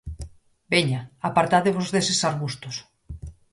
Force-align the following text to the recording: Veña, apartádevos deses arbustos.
Veña, 0.73 1.01
apartádevos 1.29 1.87
deses 1.93 2.19
arbustos. 2.29 2.75